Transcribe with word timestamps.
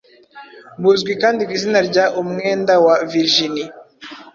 buzwi 0.81 1.11
kandi 1.21 1.41
ku 1.47 1.51
izina 1.57 1.79
rya 1.89 2.05
"umwenda 2.21 2.73
wa 2.85 2.95
Virginie 3.11 3.67